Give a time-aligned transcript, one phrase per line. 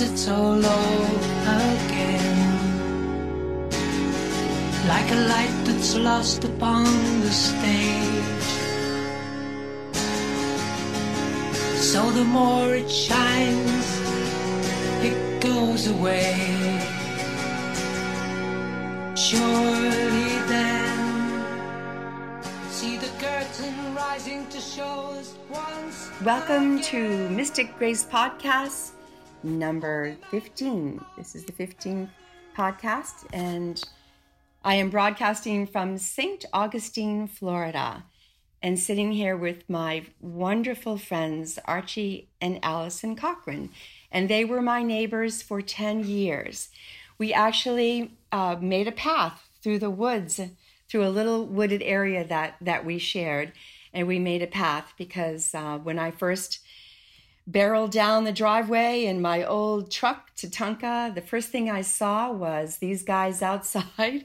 [0.00, 2.48] is it's all over again.
[4.88, 6.84] Like a light that's lost upon
[7.20, 8.50] the stage.
[11.90, 14.00] So the more it shines,
[15.02, 16.80] it goes away.
[19.16, 21.44] Surely then,
[22.70, 26.10] see the curtain rising to show us once.
[26.24, 28.92] Welcome to Mystic Grace Podcast
[29.42, 31.04] number 15.
[31.16, 32.08] This is the 15th
[32.56, 33.82] podcast, and
[34.64, 36.44] I am broadcasting from St.
[36.52, 38.04] Augustine, Florida,
[38.62, 43.70] and sitting here with my wonderful friends, Archie and Allison Cochran.
[44.12, 46.68] And they were my neighbors for 10 years.
[47.16, 50.40] We actually uh, made a path through the woods,
[50.88, 53.52] through a little wooded area that, that we shared.
[53.94, 56.60] And we made a path because uh, when I first
[57.46, 62.30] barreled down the driveway in my old truck to Tonka, the first thing I saw
[62.32, 64.24] was these guys outside.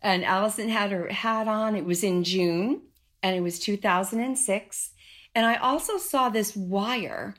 [0.00, 1.76] And Allison had her hat on.
[1.76, 2.82] It was in June
[3.22, 4.90] and it was 2006.
[5.34, 7.34] And I also saw this wire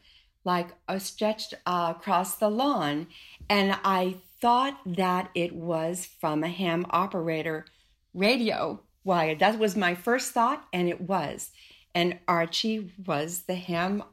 [0.46, 3.08] like stretched uh, across the lawn.
[3.50, 7.66] And I thought that it was from a ham operator
[8.14, 9.36] radio wire.
[9.36, 11.52] That was my first thought, and it was.
[11.96, 14.04] And Archie was the ham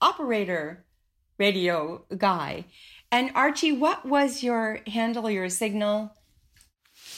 [0.00, 0.84] operator
[1.38, 2.64] radio guy.
[3.10, 6.12] And Archie, what was your handle, your signal?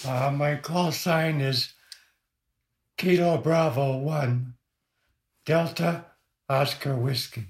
[0.06, 1.72] Uh, my call sign is
[2.96, 4.54] Kilo Bravo 1,
[5.46, 6.04] Delta
[6.48, 7.46] Oscar Whiskey.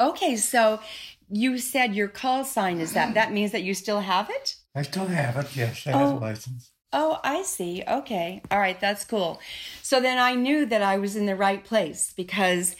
[0.00, 0.80] Okay, so
[1.28, 3.14] you said your call sign is that.
[3.14, 4.56] That means that you still have it?
[4.74, 6.18] I still have it, yes, I have Oh.
[6.18, 6.70] a license.
[6.96, 7.82] Oh, I see.
[7.88, 8.40] Okay.
[8.52, 8.80] All right.
[8.80, 9.40] That's cool.
[9.82, 12.76] So then I knew that I was in the right place because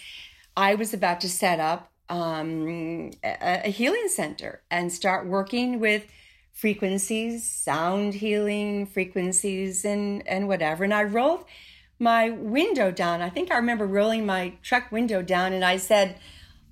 [0.56, 6.04] I was about to set up um, a, a healing center and start working with
[6.52, 10.84] frequencies, sound healing frequencies, and, and whatever.
[10.84, 11.44] And I rolled
[11.98, 13.22] my window down.
[13.22, 16.16] I think I remember rolling my truck window down and I said,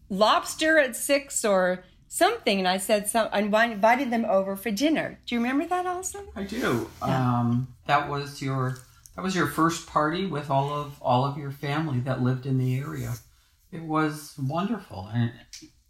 [0.09, 2.59] lobster at six or something.
[2.59, 5.19] And I said, so I invited them over for dinner.
[5.27, 6.21] Do you remember that, also?
[6.37, 6.91] I do.
[7.01, 8.79] Um, that was your
[9.17, 12.59] that was your first party with all of all of your family that lived in
[12.59, 13.15] the area.
[13.73, 15.33] It was wonderful, and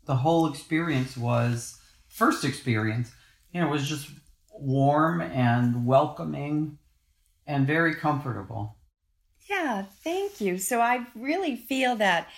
[0.04, 1.78] the whole experience was
[2.08, 3.10] first experience.
[3.52, 4.08] You know, was just
[4.52, 6.78] warm and welcoming,
[7.46, 8.76] and very comfortable.
[9.50, 10.58] Yeah, thank you.
[10.58, 12.28] So I really feel that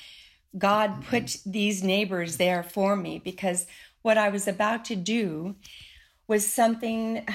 [0.56, 3.66] God put these neighbors there for me because
[4.02, 5.56] what I was about to do
[6.26, 7.26] was something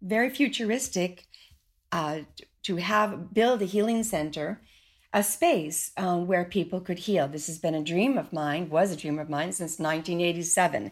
[0.00, 1.26] very futuristic
[1.92, 2.20] uh,
[2.62, 4.60] to have build a healing center,
[5.12, 7.28] a space um, where people could heal.
[7.28, 10.90] This has been a dream of mine, was a dream of mine since 1987.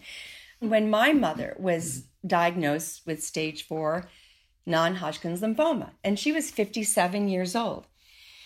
[0.60, 4.08] When my mother was diagnosed with stage four
[4.64, 7.86] non Hodgkin's lymphoma, and she was 57 years old.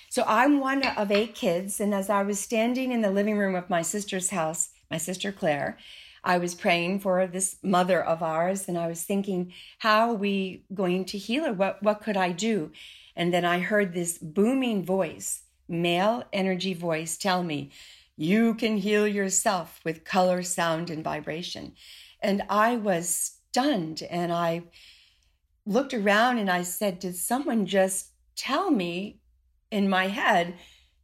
[0.08, 3.54] So I'm one of eight kids, and as I was standing in the living room
[3.54, 5.78] of my sister's house, my sister Claire,
[6.24, 10.64] I was praying for this mother of ours, and I was thinking, how are we
[10.74, 11.52] going to heal her?
[11.52, 12.72] What what could I do?
[13.16, 17.70] And then I heard this booming voice, male energy voice, tell me,
[18.16, 21.74] you can heal yourself with color, sound, and vibration.
[22.20, 24.64] And I was stunned, and I
[25.64, 29.20] looked around and I said, did someone just tell me
[29.70, 30.54] in my head,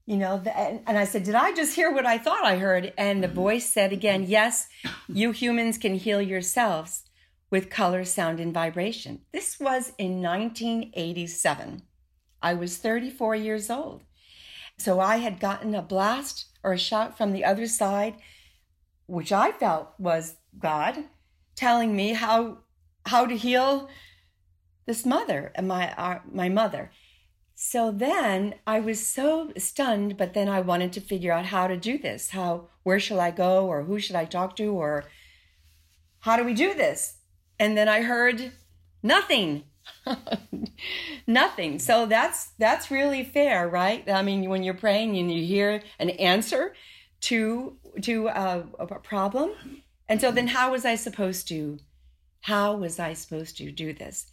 [0.06, 2.93] you know, and, and I said, Did I just hear what I thought I heard?
[2.97, 3.37] And the mm-hmm.
[3.37, 4.31] voice said again, mm-hmm.
[4.31, 4.69] Yes,
[5.09, 7.03] you humans can heal yourselves
[7.50, 9.21] with color, sound, and vibration.
[9.32, 11.82] This was in 1987.
[12.43, 14.03] I was 34 years old.
[14.78, 18.16] So I had gotten a blast or a shout from the other side,
[19.06, 21.04] which I felt was God
[21.54, 22.59] telling me how
[23.06, 23.88] how to heal
[24.87, 26.90] this mother and my uh, my mother.
[27.58, 31.76] So then I was so stunned, but then I wanted to figure out how to
[31.76, 32.31] do this.
[32.31, 35.05] How, where shall I go, or who should I talk to, or
[36.20, 37.17] how do we do this?
[37.58, 38.52] And then I heard
[39.02, 39.64] nothing.
[41.27, 41.79] nothing.
[41.79, 44.09] So that's that's really fair, right?
[44.09, 46.75] I mean, when you're praying and you hear an answer
[47.23, 49.53] to to a, a problem,
[50.09, 51.79] and so then how was I supposed to?
[52.43, 54.27] How was I supposed to do this?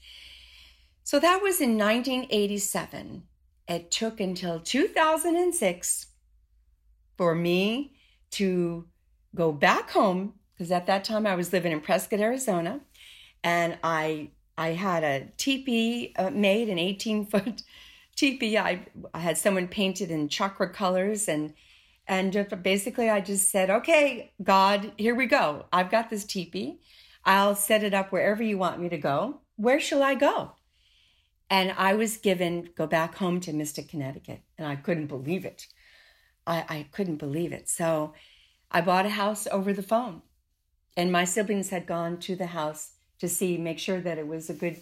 [1.03, 3.23] So that was in 1987.
[3.67, 6.07] It took until 2006
[7.17, 7.93] for me
[8.31, 8.87] to
[9.35, 12.81] go back home because at that time I was living in Prescott, Arizona,
[13.43, 17.63] and I I had a teepee uh, made, an 18 foot
[18.15, 18.57] teepee.
[18.57, 21.53] I, I had someone painted in chakra colors and
[22.05, 25.67] and basically I just said, okay, God, here we go.
[25.71, 26.81] I've got this teepee.
[27.23, 29.39] I'll set it up wherever you want me to go.
[29.55, 30.51] Where shall I go?
[31.49, 35.67] And I was given go back home to Mystic, Connecticut, and I couldn't believe it.
[36.45, 37.69] I, I couldn't believe it.
[37.69, 38.13] So
[38.71, 40.23] I bought a house over the phone,
[40.97, 44.49] and my siblings had gone to the house to see, make sure that it was
[44.49, 44.81] a good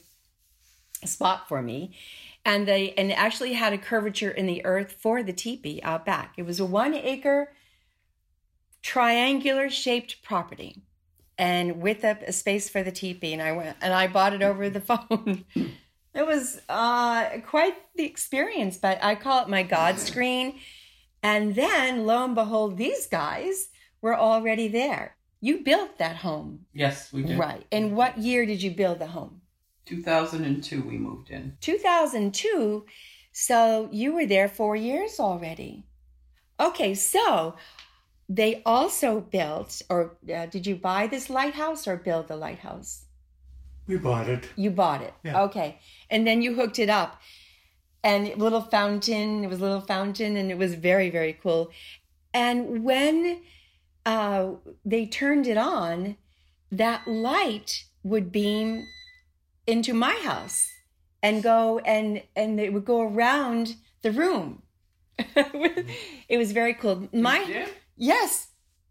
[1.06, 1.96] spot for me.
[2.44, 6.34] And they and actually had a curvature in the earth for the teepee out back.
[6.38, 7.54] It was a one acre
[8.82, 10.82] triangular shaped property
[11.38, 13.34] and with a, a space for the teepee.
[13.34, 15.46] And I went and I bought it over the phone.
[15.56, 20.60] it was uh, quite the experience, but I call it my God screen.
[21.24, 23.70] And then lo and behold, these guys
[24.02, 25.16] were already there.
[25.42, 26.66] You built that home.
[26.74, 27.38] Yes, we did.
[27.38, 27.66] Right.
[27.72, 29.42] And what year did you build the home?
[29.86, 31.58] 2002 we moved in.
[31.62, 32.86] 2002.
[33.32, 35.84] So you were there four years already.
[36.60, 37.56] Okay, so
[38.30, 43.06] they also built, or uh, did you buy this lighthouse or build the lighthouse?
[43.88, 44.48] We bought it.
[44.56, 45.14] You bought it.
[45.24, 45.42] Yeah.
[45.44, 45.80] Okay.
[46.10, 47.20] And then you hooked it up.
[48.04, 51.72] And a little fountain, it was a little fountain, and it was very, very cool.
[52.34, 53.42] And when
[54.06, 54.52] uh,
[54.86, 56.18] they turned it on,
[56.72, 58.88] that light would beam
[59.68, 60.68] into my house
[61.22, 64.64] and go and and it would go around the room.
[65.36, 67.08] it was very cool.
[67.14, 68.48] My yes,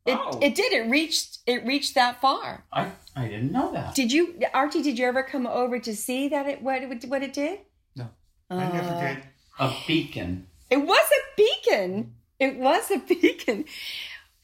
[0.06, 0.38] it Oh.
[0.40, 0.72] it did.
[0.72, 2.64] It reached it reached that far.
[2.72, 3.94] I, I didn't know that.
[3.94, 4.82] Did you, Archie?
[4.82, 7.60] Did you ever come over to see that it what it what it did?
[7.96, 8.08] No,
[8.48, 9.22] I never Uh, did.
[9.58, 10.46] A beacon.
[10.70, 12.14] It was a beacon.
[12.38, 13.64] It was a beacon.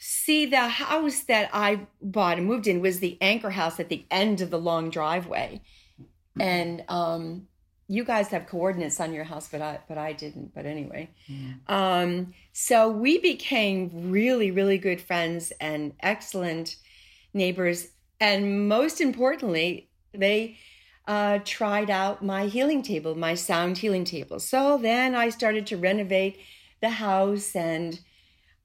[0.08, 4.04] See, the house that I bought and moved in was the anchor house at the
[4.08, 5.60] end of the long driveway,
[6.38, 7.48] and um,
[7.88, 10.54] you guys have coordinates on your house, but I but I didn't.
[10.54, 11.10] But anyway,
[11.66, 16.76] um, so we became really really good friends and excellent
[17.34, 17.88] neighbors,
[18.20, 20.56] and most importantly, they
[21.08, 24.38] uh, tried out my healing table, my sound healing table.
[24.38, 26.38] So then I started to renovate
[26.80, 27.98] the house, and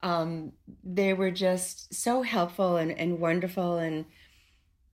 [0.02, 0.52] um,
[0.82, 3.78] they were just so helpful and, and wonderful.
[3.78, 4.04] And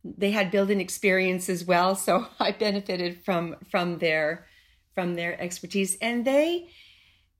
[0.04, 4.46] they had built-in experience as well, so I benefited from from their
[4.94, 5.98] from their expertise.
[6.02, 6.70] And they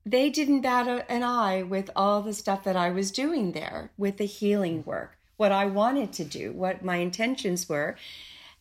[0.04, 4.16] they didn't bat an eye with all the stuff that I was doing there with
[4.16, 7.96] the healing work, what I wanted to do, what my intentions were.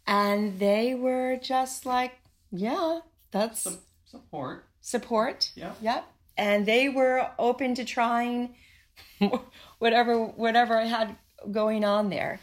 [0.06, 2.20] And they were just like,
[2.52, 3.00] yeah,
[3.32, 3.68] that's
[4.06, 4.66] support.
[4.82, 5.52] support.
[5.56, 5.74] Yeah.
[5.82, 6.06] Yep.
[6.38, 8.56] And they were open to trying
[9.80, 11.16] whatever whatever I had
[11.52, 12.40] going on there.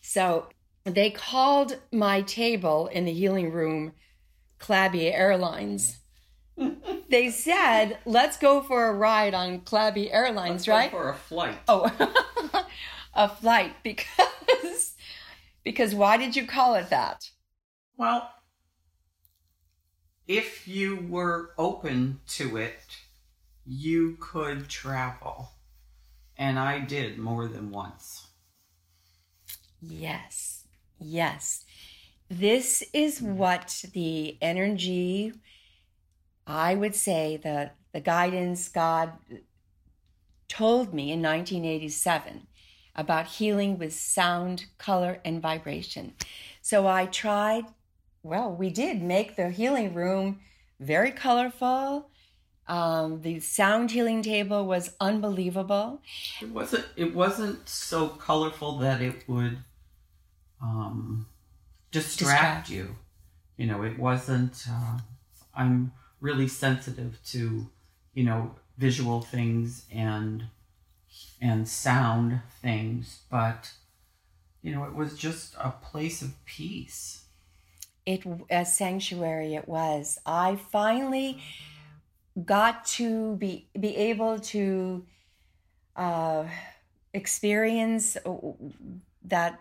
[0.00, 0.48] So
[0.84, 3.92] they called my table in the healing room
[4.58, 5.98] Clabby Airlines.
[7.08, 11.14] they said, "Let's go for a ride on Clabby Airlines, Let's go right?" For a
[11.14, 11.58] flight.
[11.68, 12.66] Oh,
[13.14, 14.94] a flight because
[15.64, 17.30] because why did you call it that?
[17.96, 18.30] Well,
[20.26, 22.98] if you were open to it,
[23.66, 25.50] you could travel.
[26.38, 28.28] And I did more than once.
[29.82, 30.64] Yes,
[30.98, 31.64] yes.
[32.30, 35.32] This is what the energy,
[36.46, 39.12] I would say, the, the guidance God
[40.48, 42.46] told me in 1987
[42.94, 46.14] about healing with sound, color, and vibration.
[46.62, 47.64] So I tried,
[48.22, 50.40] well, we did make the healing room
[50.80, 52.10] very colorful.
[52.68, 56.02] Um, the sound healing table was unbelievable.
[56.42, 59.58] It wasn't it wasn't so colorful that it would
[60.62, 61.26] um
[61.90, 62.70] distract, Distract.
[62.70, 62.96] you.
[63.56, 64.98] You know, it wasn't uh,
[65.54, 67.66] I'm really sensitive to,
[68.14, 70.44] you know, visual things and
[71.40, 73.72] and sound things, but
[74.62, 77.24] you know, it was just a place of peace.
[78.06, 81.38] it a sanctuary it was i finally
[82.44, 85.04] got to be be able to
[85.96, 86.44] uh
[87.14, 88.16] experience
[89.24, 89.60] that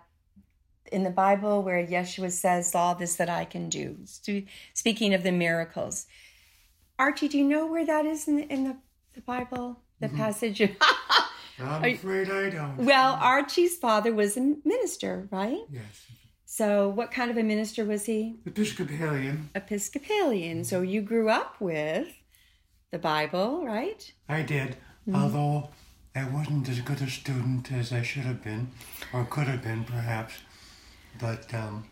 [0.91, 3.97] in the bible where yeshua says all this that i can do.
[4.73, 6.05] Speaking of the miracles.
[6.99, 8.77] Archie do you know where that is in the, in the,
[9.13, 9.79] the bible?
[9.99, 10.61] The passage?
[11.59, 12.77] I'm afraid I don't.
[12.77, 15.63] well archie's father was a minister right?
[15.71, 16.05] Yes,
[16.45, 18.39] so what kind of a minister was he?
[18.45, 19.49] Episcopalian.
[19.53, 20.63] Episcopalian.
[20.63, 22.07] So you grew up with
[22.91, 24.11] the Bible, right?
[24.29, 24.77] I did,
[25.13, 25.69] although
[26.15, 28.69] I wasn't as good a student as I should have been,
[29.13, 30.33] or could have been, perhaps.
[31.19, 31.85] But um,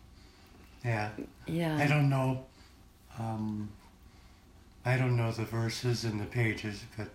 [0.83, 1.09] yeah,
[1.47, 2.45] I don't know.
[3.19, 3.69] Um,
[4.85, 7.07] I don't know the verses and the pages, but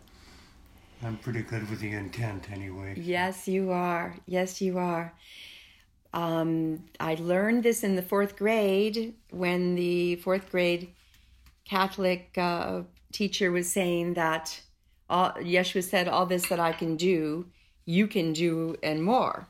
[1.03, 2.95] I'm pretty good with the intent anyway.
[2.97, 4.17] Yes, you are.
[4.27, 5.15] Yes, you are.
[6.13, 10.93] um, I learned this in the fourth grade when the fourth grade
[11.65, 14.61] Catholic uh, teacher was saying that
[15.09, 17.47] all, Yeshua said, All this that I can do,
[17.85, 19.49] you can do and more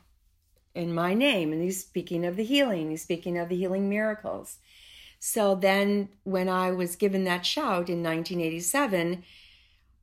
[0.73, 1.51] in my name.
[1.51, 4.57] And he's speaking of the healing, he's speaking of the healing miracles.
[5.19, 9.23] So then, when I was given that shout in 1987,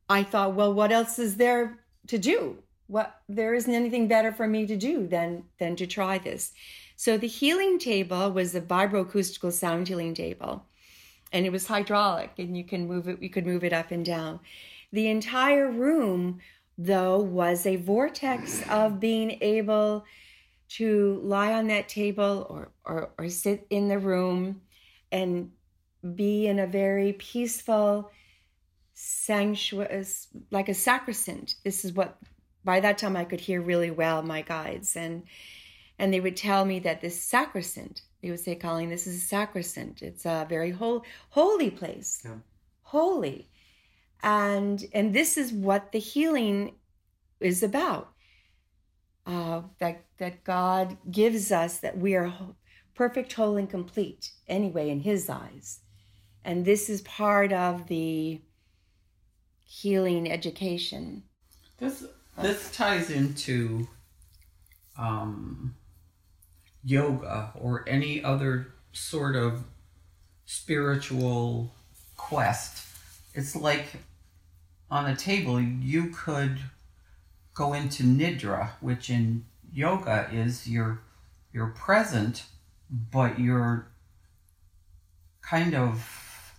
[0.07, 2.63] I thought, well, what else is there to do?
[2.87, 6.53] What there isn't anything better for me to do than than to try this.
[6.95, 10.65] So the healing table was a vibroacoustical sound healing table,
[11.31, 13.21] and it was hydraulic, and you can move it.
[13.21, 14.39] You could move it up and down.
[14.91, 16.39] The entire room,
[16.77, 20.05] though, was a vortex of being able
[20.69, 24.61] to lie on that table or, or, or sit in the room
[25.11, 25.51] and
[26.15, 28.11] be in a very peaceful
[28.93, 30.05] sanctuary,
[30.51, 31.55] like a sacrosanct.
[31.63, 32.17] This is what,
[32.63, 34.95] by that time, I could hear really well my guides.
[34.95, 35.23] And
[35.97, 39.25] and they would tell me that this sacrosanct, they would say, calling this is a
[39.25, 40.01] sacrosanct.
[40.01, 42.21] It's a very whole, holy place.
[42.23, 42.35] Yeah.
[42.81, 43.49] Holy
[44.21, 46.75] and and this is what the healing
[47.39, 48.11] is about
[49.25, 52.33] uh, that that god gives us that we are
[52.95, 55.79] perfect whole and complete anyway in his eyes
[56.43, 58.41] and this is part of the
[59.63, 61.23] healing education
[61.77, 62.05] This
[62.41, 63.87] this ties into
[64.97, 65.75] um,
[66.83, 69.63] yoga or any other sort of
[70.45, 71.73] spiritual
[72.17, 72.85] quest.
[73.33, 73.85] It's like
[74.89, 76.59] on a table you could
[77.53, 81.01] go into nidra, which in yoga is you're
[81.51, 82.43] you're present,
[82.89, 83.87] but you're
[85.41, 86.53] kind of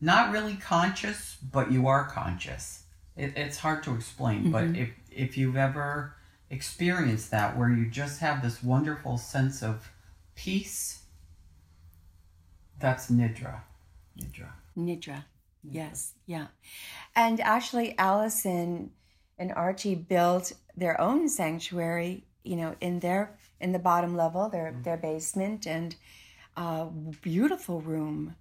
[0.00, 2.82] not really conscious, but you are conscious.
[3.16, 4.76] It, it's hard to explain, but mm-hmm.
[4.76, 6.14] if if you've ever
[6.52, 9.90] experienced that, where you just have this wonderful sense of
[10.36, 11.02] peace,
[12.78, 13.62] that's nidra.
[14.18, 14.50] Nidra.
[14.76, 15.24] Nidra.
[15.64, 16.48] Yes, yeah.
[17.16, 18.90] And actually, Allison
[19.38, 24.72] and Archie built their own sanctuary, you know, in their in the bottom level, their
[24.72, 24.82] mm-hmm.
[24.82, 25.94] their basement, and
[26.56, 26.86] a
[27.22, 28.34] beautiful room,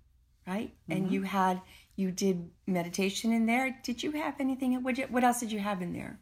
[0.47, 0.73] right?
[0.89, 1.13] And mm-hmm.
[1.13, 1.61] you had
[1.95, 3.77] you did meditation in there.
[3.83, 4.81] Did you have anything?
[4.83, 6.19] What you, what else did you have in there?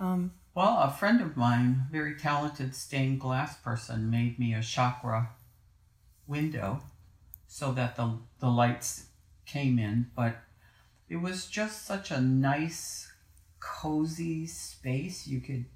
[0.00, 5.28] Um, Well, a friend of mine, very talented stained glass person, made me a chakra
[6.26, 6.80] window
[7.46, 9.04] so that the the lights
[9.46, 10.38] came in, but
[11.08, 13.12] it was just such a nice,
[13.60, 15.28] cozy space.
[15.28, 15.66] You could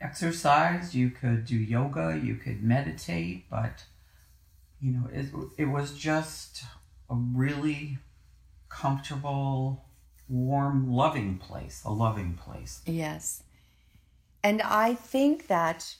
[0.00, 3.84] exercise, you could do yoga, you could meditate, but
[4.80, 5.26] you know, it,
[5.58, 6.62] it was just
[7.10, 7.98] a really
[8.70, 9.84] comfortable,
[10.30, 12.80] warm, loving place, a loving place.
[12.86, 13.42] Yes.
[14.42, 15.96] And I think that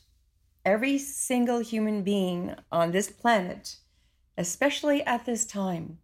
[0.64, 3.76] every single human being on this planet,
[4.36, 5.98] especially at this time,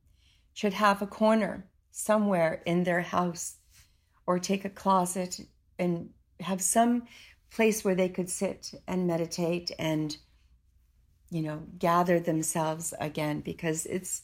[0.53, 3.57] should have a corner somewhere in their house
[4.26, 5.41] or take a closet
[5.79, 6.11] and
[6.41, 7.05] have some
[7.50, 10.17] place where they could sit and meditate and
[11.31, 14.23] you know gather themselves again because it's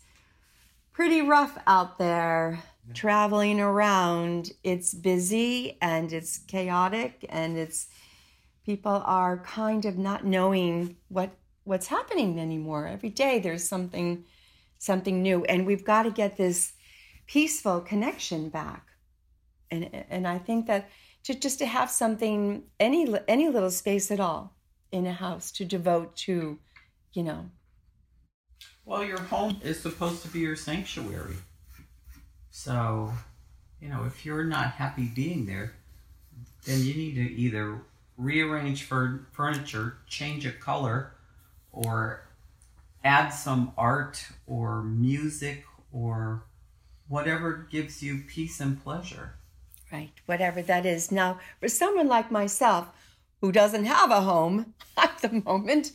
[0.93, 2.62] pretty rough out there
[2.95, 4.52] traveling around.
[4.62, 7.88] It's busy and it's chaotic and it's
[8.71, 11.31] people are kind of not knowing what
[11.65, 12.87] what's happening anymore.
[12.87, 14.25] Every day there's something
[14.79, 15.45] something new.
[15.47, 16.75] And we've got to get this
[17.27, 18.85] peaceful connection back.
[19.73, 20.83] And and i think that
[21.25, 24.43] to just to have something any any little space at all
[24.93, 26.59] in a house to devote to
[27.17, 27.50] you know.
[28.85, 31.39] Well, your home is supposed to be your sanctuary.
[32.50, 33.12] So,
[33.81, 35.75] you know, if you're not happy being there,
[36.67, 37.67] then you need to either
[38.21, 41.12] rearrange for furniture, change a color,
[41.73, 42.23] or
[43.03, 46.45] add some art or music or
[47.09, 49.35] whatever gives you peace and pleasure.
[49.91, 51.11] right whatever that is.
[51.11, 52.89] Now for someone like myself
[53.41, 55.93] who doesn't have a home at the moment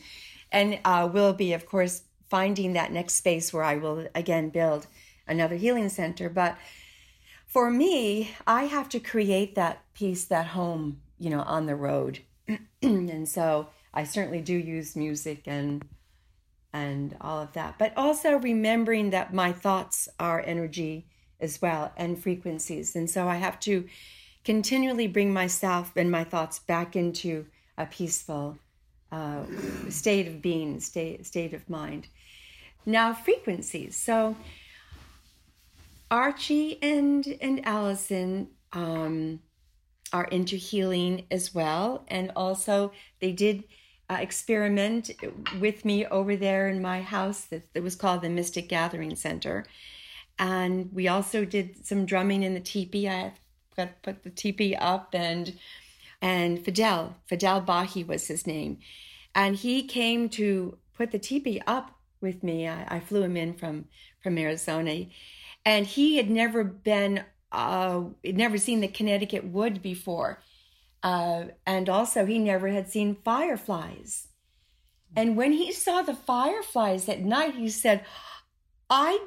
[0.52, 4.88] and uh, will be of course finding that next space where i will again build
[5.28, 6.28] another healing center.
[6.30, 6.58] But
[7.46, 12.20] for me i have to create that peace that home you know on the road.
[12.82, 15.84] And so i certainly do use music and
[16.74, 21.08] and all of that but also remembering that my thoughts are energy
[21.40, 22.96] as well and frequencies.
[22.96, 23.88] And so i have to
[24.44, 28.58] continually bring myself and my thoughts back into a peaceful
[29.12, 29.44] uh,
[29.90, 32.08] state of being state, state of mind.
[32.86, 33.96] Now frequencies.
[33.96, 34.36] So
[36.12, 39.40] archie and and allison um,
[40.16, 43.66] are into healing as well and also they did
[44.10, 45.12] uh, experiment
[45.60, 49.66] with me over there in my house that, that was called the Mystic Gathering Center.
[50.38, 53.10] And we also did some drumming in the teepee.
[53.10, 53.34] I
[53.76, 55.58] got put the teepee up and
[56.22, 58.80] and Fidel, Fidel Bahi was his name.
[59.36, 61.92] And he came to put the teepee up
[62.22, 62.68] with me.
[62.68, 63.86] I, I flew him in from
[64.22, 65.06] from Arizona,
[65.66, 67.24] and he had never been,
[67.56, 70.42] uh, never seen the Connecticut wood before,
[71.04, 74.28] uh, and also he never had seen fireflies.
[75.16, 78.06] And when he saw the fireflies at night, he said,
[78.90, 79.20] "I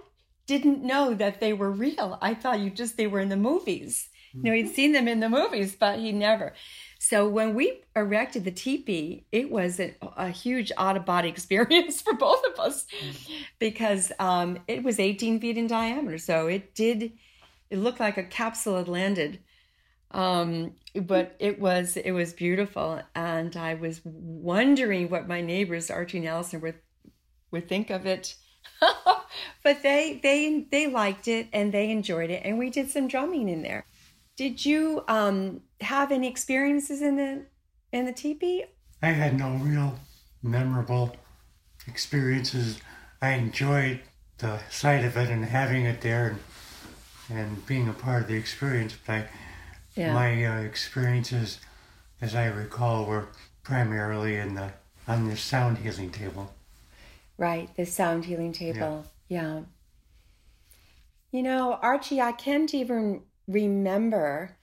[0.46, 2.18] didn't know that they were real.
[2.20, 4.08] I thought you just they were in the movies.
[4.34, 6.52] You know, he'd seen them in the movies, but he never."
[6.98, 12.02] So when we erected the teepee, it was a, a huge out of body experience
[12.02, 12.86] for both of us
[13.58, 16.18] because um, it was 18 feet in diameter.
[16.18, 17.12] So it did,
[17.70, 19.40] it looked like a capsule had landed.
[20.10, 26.18] Um, but it was it was beautiful, and I was wondering what my neighbors Archie
[26.18, 26.76] and Allison would
[27.50, 28.34] would think of it.
[29.62, 33.50] but they they they liked it and they enjoyed it, and we did some drumming
[33.50, 33.84] in there.
[34.36, 37.44] Did you um, have any experiences in the
[37.92, 38.64] in the teepee?
[39.02, 39.98] I had no real
[40.42, 41.16] memorable
[41.86, 42.80] experiences.
[43.20, 44.00] I enjoyed
[44.38, 46.38] the sight of it and having it there and,
[47.28, 48.96] and being a part of the experience.
[49.06, 49.28] But I,
[49.94, 50.14] Yeah.
[50.14, 51.58] my uh, experiences,
[52.20, 53.28] as I recall, were
[53.62, 54.72] primarily in the
[55.06, 56.54] on the sound healing table.
[57.38, 59.04] Right, the sound healing table.
[59.28, 59.62] Yeah.
[61.30, 64.56] You know, Archie, I can't even remember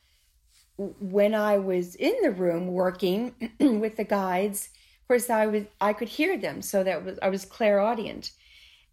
[0.78, 4.70] when I was in the room working with the guides.
[5.02, 8.32] Of course, I was I could hear them, so that was I was clairaudient.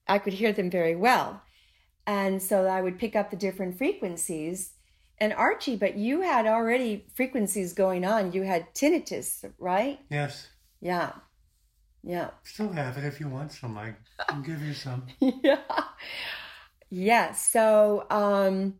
[0.06, 1.42] I could hear them very well,
[2.06, 4.72] and so I would pick up the different frequencies.
[5.18, 8.32] And Archie, but you had already frequencies going on.
[8.32, 10.00] You had tinnitus, right?
[10.10, 10.48] Yes,
[10.80, 11.12] Yeah,
[12.02, 12.30] yeah.
[12.44, 13.76] still have it if you want some.
[13.78, 13.94] I
[14.28, 15.06] can give you some.
[15.20, 15.60] yeah.
[16.90, 17.50] Yes.
[17.50, 18.74] So, um,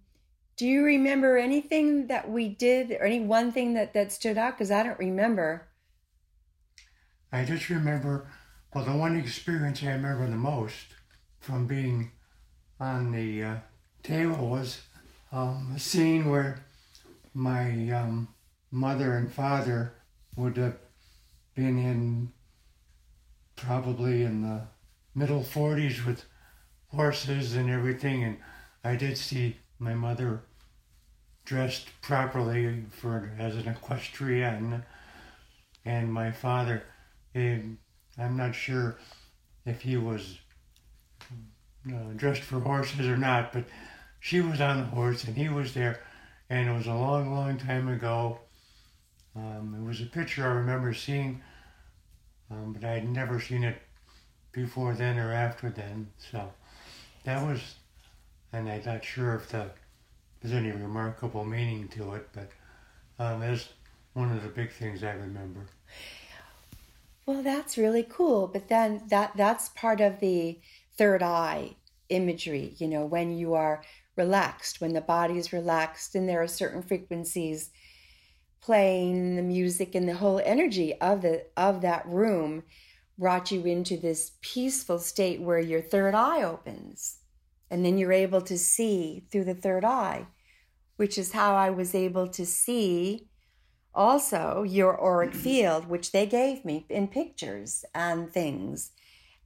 [0.56, 4.54] do you remember anything that we did or any one thing that, that stood out?
[4.56, 5.68] Because I don't remember.
[7.32, 8.30] I just remember,
[8.72, 10.94] well, the one experience I remember the most
[11.40, 12.12] from being
[12.82, 13.56] on the uh,
[14.02, 14.82] table was
[15.30, 16.64] um, a scene where
[17.32, 18.28] my um,
[18.72, 19.92] mother and father
[20.36, 20.76] would have
[21.54, 22.32] been in
[23.54, 24.62] probably in the
[25.14, 26.24] middle 40s with
[26.88, 28.36] horses and everything, and
[28.82, 30.42] I did see my mother
[31.44, 34.84] dressed properly for as an equestrian,
[35.84, 36.82] and my father
[37.34, 37.78] and
[38.18, 38.98] I'm not sure
[39.64, 40.38] if he was
[41.88, 43.64] uh, dressed for horses or not, but
[44.20, 46.00] she was on the horse and he was there,
[46.48, 48.38] and it was a long, long time ago.
[49.34, 51.42] Um, it was a picture I remember seeing,
[52.50, 53.80] um, but I had never seen it
[54.52, 56.08] before then or after then.
[56.30, 56.52] So
[57.24, 57.74] that was,
[58.52, 59.70] and I'm not sure if the,
[60.40, 62.50] there's any remarkable meaning to it, but
[63.18, 63.68] um, that's
[64.12, 65.66] one of the big things I remember.
[67.24, 68.48] Well, that's really cool.
[68.48, 70.58] But then that that's part of the
[70.96, 71.76] third eye
[72.08, 73.82] imagery, you know, when you are
[74.16, 77.70] relaxed, when the body is relaxed and there are certain frequencies
[78.60, 82.62] playing the music and the whole energy of the of that room
[83.18, 87.18] brought you into this peaceful state where your third eye opens.
[87.70, 90.26] And then you're able to see through the third eye
[91.02, 93.28] which is how I was able to see
[93.94, 98.92] also your auric field which they gave me in pictures and things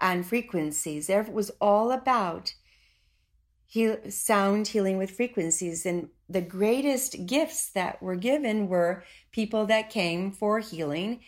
[0.01, 2.55] and frequencies it was all about
[4.09, 10.33] sound healing with frequencies and the greatest gifts that were given were people that came
[10.33, 11.21] for healing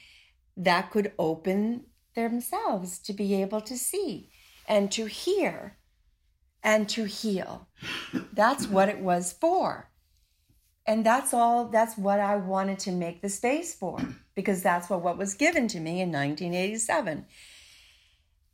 [0.57, 4.31] that could open themselves to be able to see
[4.67, 5.77] and to hear
[6.63, 7.69] and to heal.
[8.33, 9.91] That's what it was for.
[10.87, 14.01] And that's all, that's what I wanted to make the space for
[14.35, 17.27] because that's what, what was given to me in 1987.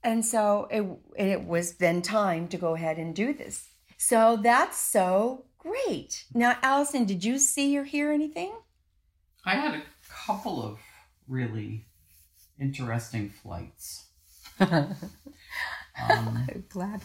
[0.04, 0.84] And so it,
[1.16, 3.70] it was then time to go ahead and do this.
[3.96, 6.24] So that's so great.
[6.34, 8.52] Now, Allison, did you see or hear anything?
[9.46, 9.82] I had a
[10.26, 10.78] couple of
[11.26, 11.86] really
[12.60, 14.04] interesting flights.
[16.10, 17.02] Um, Glad.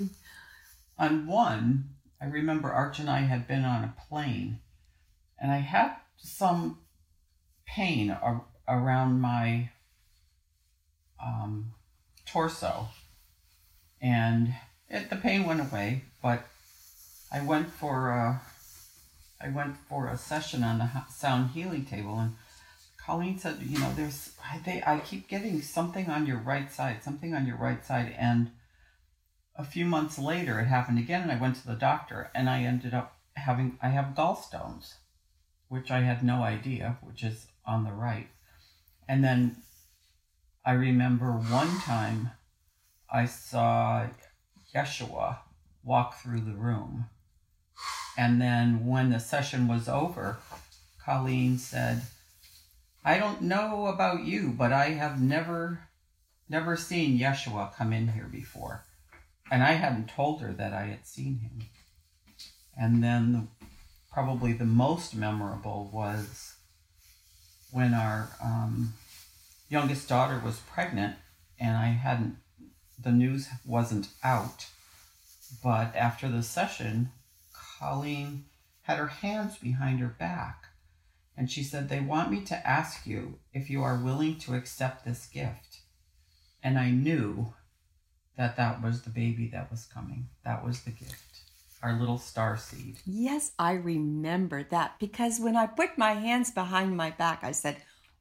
[0.98, 1.90] on one,
[2.22, 4.60] I remember Arch and I had been on a plane,
[5.40, 6.80] and I had some
[7.68, 9.70] pain ar- around my
[11.24, 11.74] um,
[12.32, 12.88] torso,
[14.02, 14.54] and
[14.90, 16.04] it, the pain went away.
[16.22, 16.46] But
[17.32, 18.42] I went for a,
[19.42, 22.36] I went for a session on the sound healing table, and
[22.98, 27.04] Colleen said, you know, there's I they I keep getting something on your right side,
[27.04, 28.52] something on your right side, and
[29.56, 32.62] a few months later it happened again, and I went to the doctor, and I
[32.64, 34.96] ended up having I have gallstones,
[35.70, 38.28] which I had no idea, which is on the right,
[39.08, 39.58] and then
[40.66, 42.32] I remember one time
[43.12, 44.08] I saw
[44.76, 45.38] Yeshua
[45.84, 47.06] walk through the room.
[48.18, 50.38] And then when the session was over,
[51.04, 52.02] Colleen said,
[53.04, 55.90] I don't know about you, but I have never
[56.50, 58.84] never seen Yeshua come in here before.
[59.52, 61.62] And I hadn't told her that I had seen him.
[62.76, 63.68] And then the,
[64.12, 66.56] probably the most memorable was
[67.72, 68.94] when our um,
[69.70, 71.16] youngest daughter was pregnant
[71.60, 72.38] and I hadn't,
[73.02, 74.68] the news wasn't out.
[75.64, 77.12] But after the session,
[77.54, 78.46] Colleen
[78.82, 80.66] had her hands behind her back
[81.40, 85.06] and she said, They want me to ask you if you are willing to accept
[85.06, 85.80] this gift.
[86.62, 87.54] And I knew
[88.36, 90.28] that that was the baby that was coming.
[90.44, 91.40] That was the gift,
[91.82, 92.98] our little star seed.
[93.06, 97.78] Yes, I remember that because when I put my hands behind my back, I said,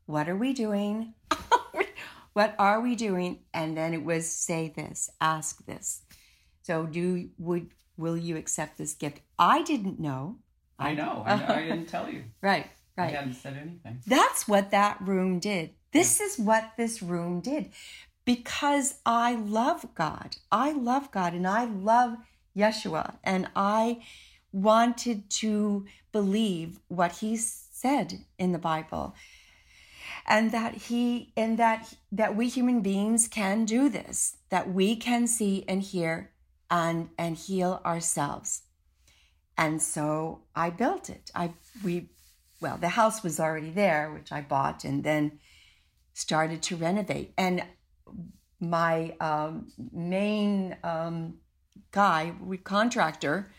[0.09, 1.13] What are we doing?
[2.33, 3.41] what are we doing?
[3.53, 6.01] And then it was say this, ask this.
[6.63, 7.69] So do would
[7.99, 9.21] will you accept this gift?
[9.39, 10.39] I didn't know.
[10.79, 11.25] I know.
[11.27, 12.25] I, I didn't tell you.
[12.41, 13.11] Right, Right.
[13.11, 14.01] I hadn't said anything.
[14.07, 15.75] That's what that room did.
[15.93, 17.69] This is what this room did.
[18.25, 20.37] Because I love God.
[20.51, 22.17] I love God and I love
[22.57, 23.17] Yeshua.
[23.23, 24.01] And I
[24.53, 29.15] wanted to believe what he said in the Bible.
[30.31, 35.27] And that he and that that we human beings can do this, that we can
[35.27, 36.33] see and hear
[36.71, 38.63] and and heal ourselves.
[39.57, 41.31] And so I built it.
[41.35, 42.11] I we
[42.61, 45.39] well, the house was already there, which I bought and then
[46.13, 47.33] started to renovate.
[47.39, 47.65] And
[48.61, 51.35] my um, main um,
[51.93, 53.53] guy, we contractor,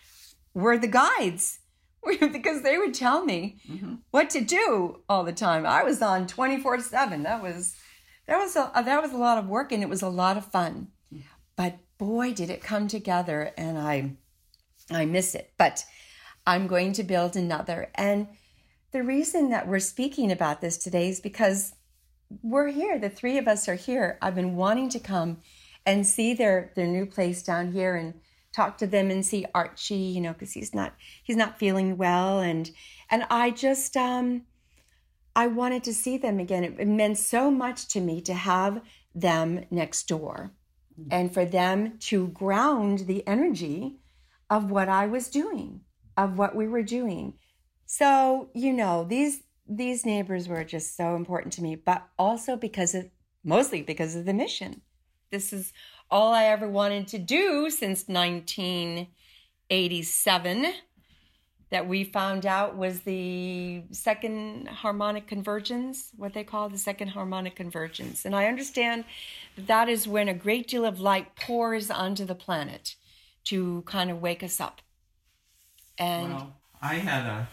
[0.54, 1.59] were the guides
[2.32, 3.96] because they would tell me mm-hmm.
[4.12, 5.66] what to do all the time.
[5.66, 7.24] I was on twenty four seven.
[7.24, 7.76] That was
[8.28, 10.38] that was a uh, that was a lot of work and it was a lot
[10.38, 10.90] of fun.
[11.56, 14.16] But boy, did it come together, and I
[14.90, 15.52] I miss it.
[15.58, 15.84] But
[16.48, 18.28] I'm going to build another and
[18.92, 21.74] the reason that we're speaking about this today is because
[22.42, 22.98] we're here.
[22.98, 24.18] The three of us are here.
[24.22, 25.38] I've been wanting to come
[25.86, 28.16] and see their their new place down here and
[28.54, 32.40] talk to them and see Archie, you know, because he's not he's not feeling well
[32.40, 32.72] and
[33.10, 34.44] and I just um
[35.36, 36.64] I wanted to see them again.
[36.64, 38.82] It, it meant so much to me to have
[39.16, 40.52] them next door
[41.12, 44.00] and for them to ground the energy
[44.50, 45.82] of what I was doing,
[46.18, 47.36] of what we were doing.
[47.86, 52.96] So, you know, these these neighbors were just so important to me, but also because
[52.96, 53.10] of
[53.44, 54.82] mostly because of the mission.
[55.32, 55.72] This is
[56.12, 60.74] all I ever wanted to do since 1987
[61.70, 67.56] that we found out was the second harmonic convergence, what they call the second harmonic
[67.56, 68.26] convergence.
[68.26, 69.06] And I understand
[69.56, 72.96] that that is when a great deal of light pours onto the planet
[73.46, 74.82] to kind of wake us up.
[75.98, 77.48] And Well, I had a,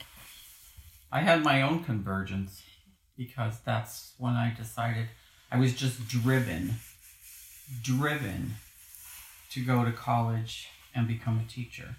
[1.13, 2.63] I had my own convergence
[3.17, 5.09] because that's when I decided
[5.51, 6.75] I was just driven,
[7.83, 8.55] driven
[9.51, 11.97] to go to college and become a teacher.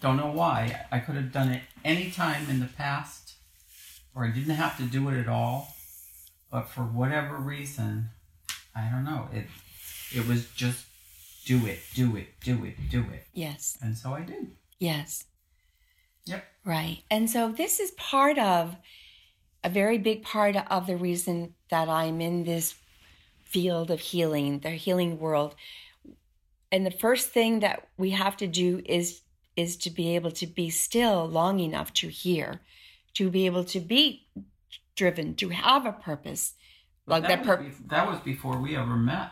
[0.00, 0.86] Don't know why.
[0.92, 3.34] I could have done it any time in the past,
[4.14, 5.74] or I didn't have to do it at all.
[6.50, 8.10] But for whatever reason,
[8.74, 9.28] I don't know.
[9.32, 9.46] It,
[10.14, 10.84] it was just
[11.44, 14.50] do it, do it, do it, do it, yes, and so I did.
[14.78, 15.24] yes.
[16.24, 16.44] Yep.
[16.64, 17.02] Right.
[17.08, 18.74] And so this is part of
[19.62, 22.74] a very big part of the reason that I'm in this
[23.56, 25.54] field of healing, the healing world.
[26.70, 29.22] And the first thing that we have to do is
[29.56, 32.60] is to be able to be still long enough to hear,
[33.14, 34.28] to be able to be
[34.94, 36.52] driven, to have a purpose.
[37.06, 39.30] Like that, pur- bef- that was before we ever met.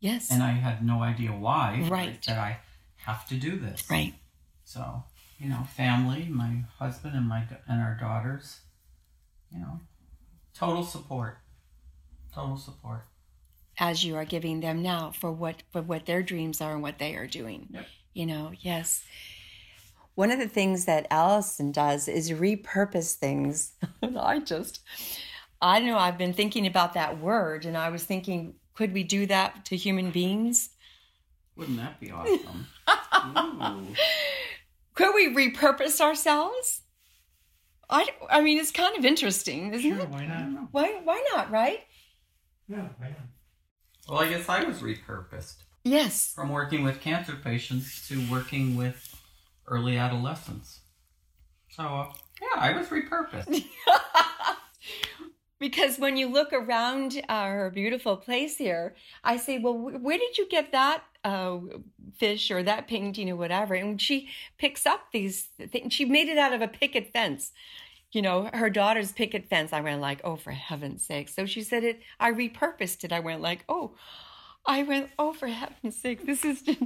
[0.00, 0.32] Yes.
[0.32, 1.86] and I had no idea why.
[1.88, 2.20] Right.
[2.26, 2.58] That I
[3.06, 3.88] have to do this.
[3.88, 4.14] right.
[4.64, 5.04] So,
[5.38, 8.62] you know, family, my husband and my and our daughters,
[9.52, 9.78] you know,
[10.52, 11.38] total support.
[12.34, 13.04] Total support.
[13.82, 17.00] As you are giving them now for what for what their dreams are and what
[17.00, 17.66] they are doing.
[17.72, 17.86] Yep.
[18.14, 19.02] You know, yes.
[20.14, 23.72] One of the things that Allison does is repurpose things.
[24.16, 24.80] I just
[25.60, 29.26] I know I've been thinking about that word and I was thinking could we do
[29.26, 30.70] that to human beings?
[31.56, 32.66] Wouldn't that be awesome?
[34.94, 36.82] Could we repurpose ourselves?
[37.90, 40.08] I, I mean, it's kind of interesting, isn't Sure, it?
[40.08, 40.68] why not?
[40.70, 41.80] Why, why not, right?
[42.68, 43.31] Yeah, why not?
[44.08, 46.32] Well, I guess I was repurposed Yes.
[46.34, 49.14] from working with cancer patients to working with
[49.66, 50.80] early adolescents.
[51.70, 53.64] So, uh, yeah, I was repurposed.
[55.58, 60.36] Because when you look around our beautiful place here, I say, well, wh- where did
[60.36, 61.58] you get that uh,
[62.16, 63.74] fish or that painting or whatever?
[63.74, 65.92] And she picks up these things.
[65.94, 67.52] She made it out of a picket fence.
[68.12, 69.72] You know, her daughter's picket fence.
[69.72, 71.28] I went like, oh, for heaven's sake.
[71.28, 73.12] So she said it, I repurposed it.
[73.12, 73.94] I went like, oh,
[74.64, 76.80] I went, oh, for heaven's sake, this is, just...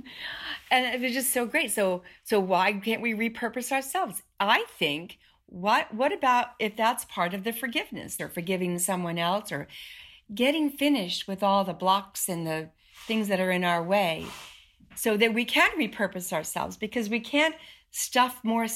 [0.70, 1.72] and it was just so great.
[1.72, 4.22] So, so why can't we repurpose ourselves?
[4.40, 9.52] I think, what, what about if that's part of the forgiveness or forgiving someone else
[9.52, 9.68] or
[10.34, 12.70] getting finished with all the blocks and the
[13.06, 14.26] things that are in our way
[14.96, 17.54] so that we can repurpose ourselves because we can't
[17.90, 18.66] stuff more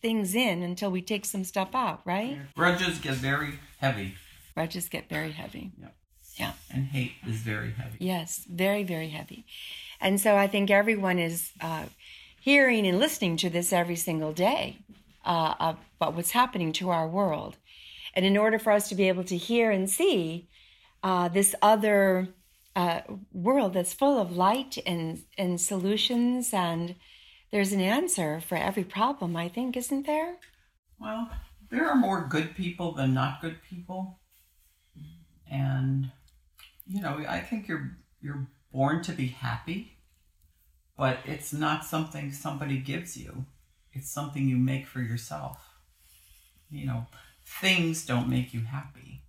[0.00, 2.38] things in until we take some stuff out, right?
[2.54, 4.14] Grudges get very heavy,
[4.54, 5.72] Grudges get very heavy.
[5.80, 5.94] Yep.
[6.36, 6.52] Yeah.
[6.72, 7.96] And hate is very heavy.
[7.98, 9.44] Yes, very, very heavy.
[10.00, 11.86] And so I think everyone is uh,
[12.40, 14.78] hearing and listening to this every single day
[15.24, 15.54] uh,
[15.98, 17.56] about what's happening to our world.
[18.14, 20.48] And in order for us to be able to hear and see
[21.02, 22.28] uh, this other
[22.74, 23.00] uh,
[23.32, 26.94] world that's full of light and, and solutions, and
[27.50, 30.36] there's an answer for every problem, I think, isn't there?
[31.00, 31.30] Well,
[31.70, 34.18] there are more good people than not good people.
[35.50, 36.10] And
[36.86, 39.98] you know, I think you're you're born to be happy,
[40.96, 43.46] but it's not something somebody gives you.
[43.92, 45.58] It's something you make for yourself.
[46.70, 47.06] You know,
[47.60, 49.22] things don't make you happy.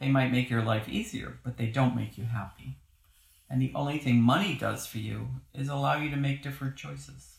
[0.00, 2.78] They might make your life easier, but they don't make you happy.
[3.50, 7.38] And the only thing money does for you is allow you to make different choices.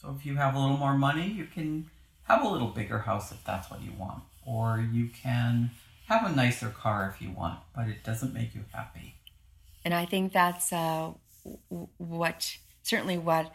[0.00, 1.88] So if you have a little more money, you can
[2.24, 4.22] have a little bigger house if that's what you want.
[4.44, 5.70] Or you can
[6.06, 9.14] have a nicer car if you want, but it doesn't make you happy.
[9.86, 11.12] and I think that's uh,
[11.98, 13.52] what certainly what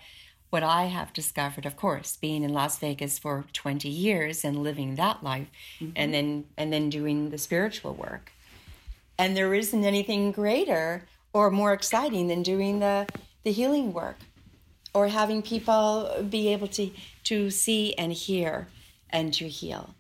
[0.49, 1.65] what I have discovered.
[1.65, 5.47] Of course, being in Las Vegas for twenty years and living that life,
[5.95, 8.31] and then and then doing the spiritual work,
[9.19, 13.07] and there isn't anything greater or more exciting than doing the
[13.43, 14.17] the healing work,
[14.93, 16.91] or having people be able to
[17.25, 18.67] to see and hear
[19.09, 19.95] and to heal.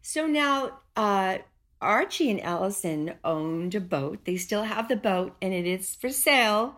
[0.00, 1.38] So now, uh,
[1.80, 4.24] Archie and Allison owned a boat.
[4.24, 6.76] They still have the boat, and it is for sale.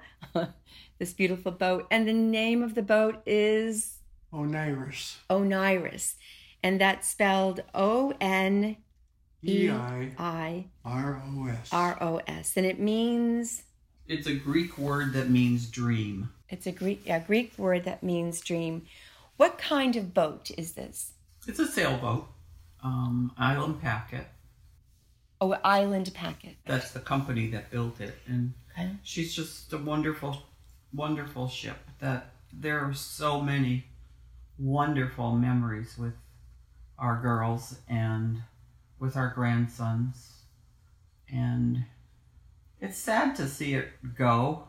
[0.98, 3.98] this beautiful boat, and the name of the boat is
[4.32, 5.16] Oneiros.
[5.28, 6.14] Oneiros,
[6.62, 8.76] and that's spelled O N
[9.42, 11.68] E I I R O S.
[11.72, 13.63] R O S, and it means
[14.06, 16.30] It's a Greek word that means dream.
[16.48, 18.86] it's a Greek a Greek word that means dream.
[19.36, 21.12] What kind of boat is this?
[21.46, 22.28] It's a sailboat,
[22.82, 24.26] um, Island Packet.
[25.40, 26.56] Oh, island packet.
[26.64, 28.16] That's the company that built it.
[28.26, 28.90] And Okay.
[29.02, 30.42] she's just a wonderful,
[30.92, 33.84] wonderful ship that there are so many
[34.58, 36.14] wonderful memories with
[36.98, 38.42] our girls and
[38.98, 40.32] with our grandsons.
[41.30, 41.84] And
[42.84, 44.64] it's sad to see it go,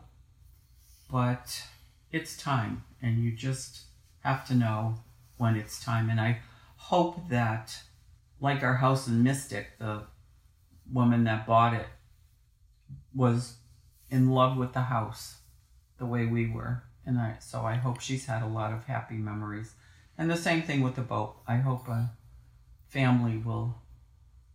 [1.12, 1.62] but
[2.10, 3.82] it's time, and you just
[4.20, 4.94] have to know
[5.36, 6.08] when it's time.
[6.08, 6.38] And I
[6.76, 7.78] hope that,
[8.40, 10.04] like our house in Mystic, the
[10.90, 11.86] woman that bought it
[13.14, 13.56] was
[14.08, 15.36] in love with the house
[15.98, 16.84] the way we were.
[17.04, 19.74] And I, so I hope she's had a lot of happy memories.
[20.16, 21.36] And the same thing with the boat.
[21.46, 22.12] I hope a
[22.88, 23.74] family will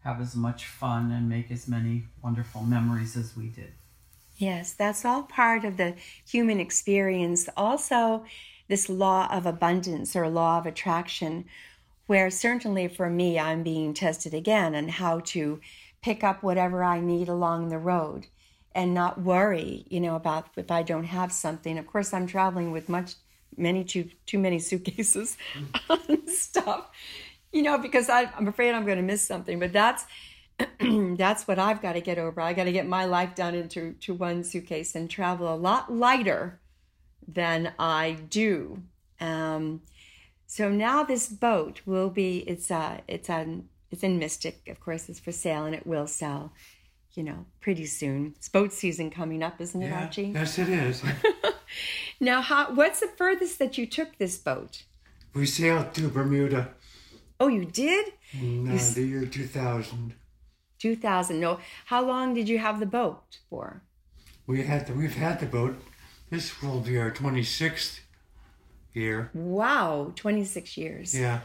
[0.04, 3.74] have as much fun and make as many wonderful memories as we did.
[4.38, 5.96] Yes, that's all part of the
[6.28, 7.48] human experience.
[7.56, 8.26] Also,
[8.68, 11.46] this law of abundance or law of attraction,
[12.08, 15.60] where certainly for me, I'm being tested again on how to
[16.02, 18.28] pick up whatever I need along the road
[18.74, 21.78] and not worry, you know, about if I don't have something.
[21.78, 23.16] Of course, I'm traveling with much,
[23.58, 25.38] many too too many suitcases
[25.90, 26.90] and stuff,
[27.52, 29.60] you know, because I, I'm afraid I'm going to miss something.
[29.60, 30.06] But that's
[30.80, 32.40] that's what I've got to get over.
[32.42, 35.92] I got to get my life down into to one suitcase and travel a lot
[35.94, 36.60] lighter
[37.28, 38.84] than I do.
[39.20, 39.82] Um,
[40.48, 45.10] so now this boat will be it's uh it's on it's in Mystic, of course,
[45.10, 46.54] it's for sale and it will sell,
[47.14, 48.34] you know, pretty soon.
[48.38, 50.32] It's boat season coming up, isn't it, Yeah, Archie?
[50.34, 51.04] yes, it is.
[52.20, 54.84] Now, how what's the furthest that you took this boat?
[55.34, 56.74] we sailed to Bermuda
[57.41, 58.06] Oh, you did?
[58.34, 60.13] in uh, the year 2000.
[60.77, 61.39] 2000.
[61.39, 63.82] No, how long did you have the boat for?
[64.45, 65.82] We had the, we've had the boat.
[66.30, 68.01] This will be our 26th
[68.93, 69.32] year.
[69.34, 71.17] Wow, 26 years.
[71.17, 71.39] Yeah.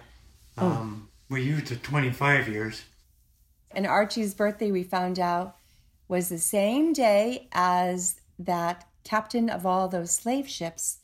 [0.58, 2.84] Um, we used it 25 years.
[3.70, 5.56] And Archie's birthday, we found out,
[6.08, 10.98] was the same day as that captain of all those slave ships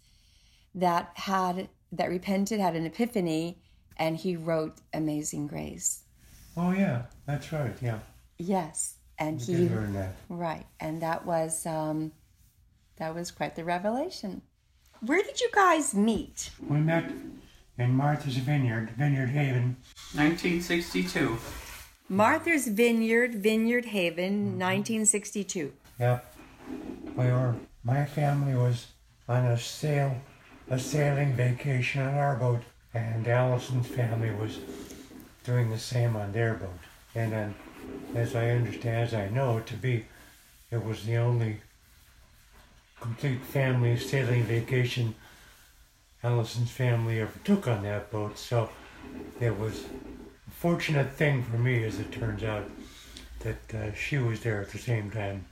[0.75, 3.62] that had that repented, had an epiphany,
[3.97, 6.03] and he wrote Amazing Grace.
[6.57, 7.75] Oh yeah, that's right.
[7.81, 7.99] Yeah,
[8.39, 10.15] Yes, and we he did learn that.
[10.29, 12.13] right, and that was um,
[12.97, 14.43] that was quite the revelation.
[15.01, 16.51] Where did you guys meet?
[16.69, 17.11] We met
[17.79, 19.77] in Martha's Vineyard, Vineyard Haven.
[20.15, 21.39] 1962.
[22.09, 25.73] Martha's Vineyard, Vineyard Haven, 1962.
[25.99, 26.35] Yep.
[27.17, 27.55] We were.
[27.85, 28.87] My family was
[29.29, 30.21] on a sail,
[30.69, 32.61] a sailing vacation on our boat,
[32.95, 34.59] and Allison's family was
[35.45, 36.71] doing the same on their boat.
[37.15, 37.55] And then,
[38.15, 40.07] as I understand, as I know it to be,
[40.71, 41.61] it was the only
[43.01, 45.15] complete family sailing vacation
[46.25, 48.39] Allison's family ever took on that boat.
[48.39, 48.71] So
[49.41, 49.85] it was
[50.47, 52.71] a fortunate thing for me, as it turns out,
[53.41, 55.47] that uh, she was there at the same time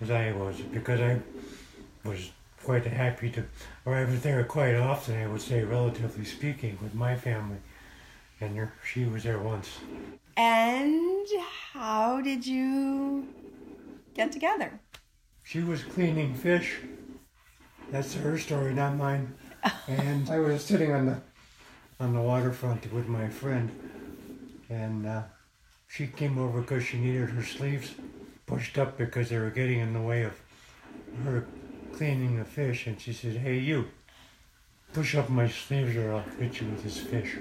[0.00, 1.18] as I was, because I
[2.04, 2.30] was
[2.64, 3.44] quite happy to,
[3.84, 7.58] or I was there quite often, I would say, relatively speaking, with my family.
[8.40, 9.68] And she was there once.
[10.36, 11.26] And
[11.72, 13.26] how did you
[14.14, 14.80] get together?
[15.44, 16.78] She was cleaning fish.
[17.90, 19.34] That's her story, not mine.
[19.86, 21.20] And I was sitting on the
[22.00, 23.70] on the waterfront with my friend,
[24.68, 25.22] and uh,
[25.86, 27.94] she came over because she needed her sleeves
[28.46, 30.32] pushed up because they were getting in the way of
[31.24, 31.46] her
[31.92, 32.86] cleaning the fish.
[32.86, 33.88] And she said, "Hey, you,
[34.92, 37.36] push up my sleeves or I'll hit you with this fish."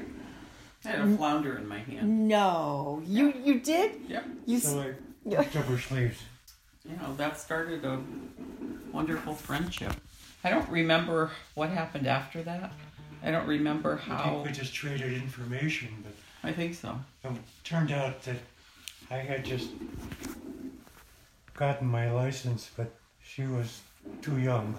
[0.83, 2.27] I had a flounder in my hand.
[2.27, 3.91] No, you you did.
[4.07, 4.25] Yep.
[4.47, 6.19] You s- So I pushed up her sleeves.
[6.89, 8.01] You know, that started a
[8.91, 9.93] wonderful friendship.
[10.43, 12.71] I don't remember what happened after that.
[13.23, 14.13] I don't remember how.
[14.13, 14.29] I how.
[14.31, 16.99] think we just traded information, but I think so.
[17.23, 17.31] It
[17.63, 18.37] turned out that
[19.11, 19.69] I had just
[21.53, 22.91] gotten my license, but
[23.23, 23.81] she was
[24.21, 24.75] too young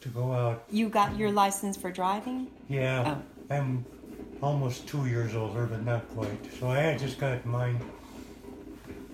[0.00, 0.64] to go out.
[0.70, 2.46] you got your license for driving.
[2.68, 3.16] Yeah,
[3.50, 3.54] Oh.
[3.54, 3.84] I'm
[4.42, 6.52] almost two years older, but not quite.
[6.58, 7.80] So I had just got mine.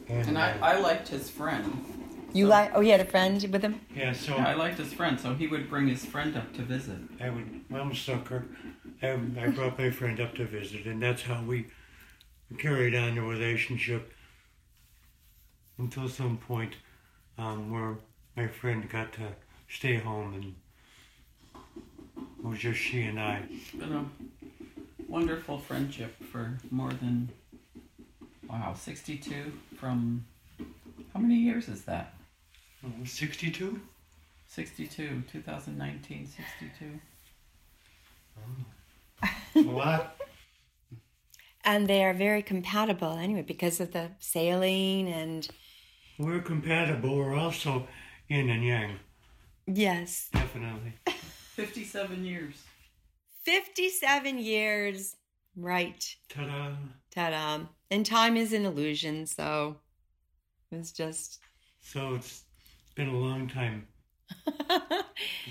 [0.08, 1.84] And, And I, uh, I liked his friend.
[2.32, 2.72] You So- like?
[2.74, 3.80] Oh, he had a friend with him.
[3.94, 6.62] yeah, so Yeah, I liked his friend, so he would bring his friend up to
[6.62, 6.98] visit.
[7.20, 8.46] I would, Mom Sucker,
[9.02, 11.66] I, I brought my friend up to visit, and that's how we
[12.58, 14.12] carried on the relationship
[15.78, 16.76] until some point
[17.38, 17.96] um, where
[18.36, 19.28] my friend got to
[19.68, 20.54] stay home and
[22.38, 23.42] it was just she and I.
[23.50, 24.04] It's been a
[25.08, 27.30] wonderful friendship for more than,
[28.48, 30.24] wow, 62 from,
[31.12, 32.14] how many years is that?
[32.84, 33.80] Uh, 62?
[34.46, 37.00] 62, 2019, 62.
[39.56, 40.16] A lot.
[41.64, 45.46] And they are very compatible anyway because of the sailing and
[46.18, 47.16] We're compatible.
[47.16, 47.86] We're also
[48.32, 48.98] yin and yang,
[49.66, 50.94] yes, definitely.
[51.06, 52.54] 57 years.
[53.44, 55.16] 57 years.
[55.54, 56.16] Right.
[56.30, 56.70] Ta-da.
[57.14, 57.66] Ta-da.
[57.90, 59.76] And time is an illusion, so
[60.70, 61.40] it's just
[61.82, 62.44] So it's
[62.94, 63.86] been a long time.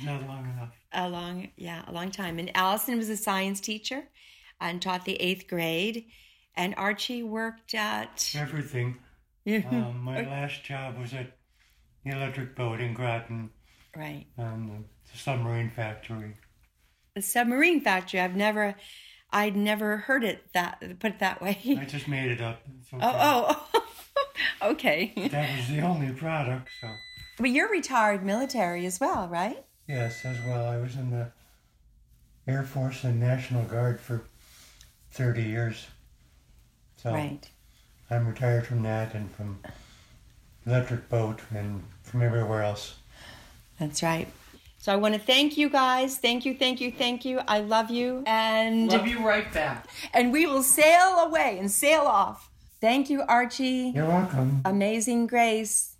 [0.04, 0.74] Not long enough.
[0.92, 2.40] a long, yeah, a long time.
[2.40, 4.06] And Allison was a science teacher
[4.60, 6.06] and taught the eighth grade.
[6.56, 8.98] And Archie worked at Everything.
[9.48, 11.38] Um, my last job was at
[12.06, 13.50] the electric boat in Groton,
[13.96, 14.26] right.
[14.38, 16.36] um, the, the submarine factory.
[17.16, 18.20] The submarine factory.
[18.20, 18.76] I've never
[19.34, 21.58] I'd never heard it that put it that way.
[21.80, 22.62] I just made it up.
[22.94, 23.06] Okay.
[23.06, 23.84] Oh, oh.
[24.72, 25.14] okay.
[25.32, 26.90] That was the only product, so.
[27.38, 29.64] But you're retired military as well, right?
[29.88, 30.66] Yes, as well.
[30.66, 31.32] I was in the
[32.48, 34.26] Air Force and National Guard for
[35.12, 35.88] 30 years.
[36.98, 37.50] So Right.
[38.10, 39.60] I'm retired from that and from
[40.66, 42.96] electric boat and from everywhere else.
[43.80, 44.28] That's right.
[44.78, 46.18] So I want to thank you guys.
[46.18, 47.40] Thank you, thank you, thank you.
[47.48, 48.24] I love you.
[48.26, 49.88] And Love you right back.
[50.14, 52.50] and we will sail away and sail off.
[52.80, 53.92] Thank you, Archie.
[53.94, 54.62] You're welcome.
[54.66, 55.98] Amazing Grace.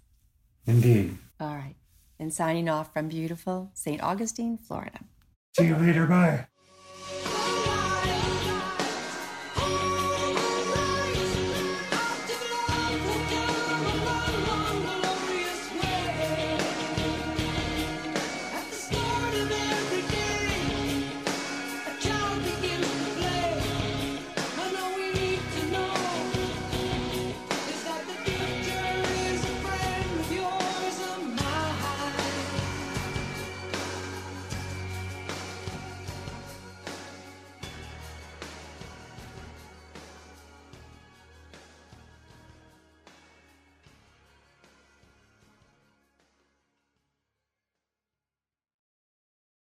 [0.66, 1.18] Indeed.
[1.40, 1.76] All right.
[2.20, 4.02] And signing off from beautiful St.
[4.02, 5.00] Augustine, Florida.
[5.58, 6.08] See you later.
[6.08, 6.48] Bye.